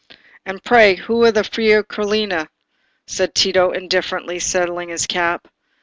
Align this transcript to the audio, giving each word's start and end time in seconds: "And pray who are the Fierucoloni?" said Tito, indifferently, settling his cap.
"And 0.47 0.63
pray 0.63 0.95
who 0.95 1.23
are 1.25 1.31
the 1.31 1.43
Fierucoloni?" 1.43 2.47
said 3.05 3.35
Tito, 3.35 3.69
indifferently, 3.69 4.39
settling 4.39 4.89
his 4.89 5.05
cap. 5.05 5.47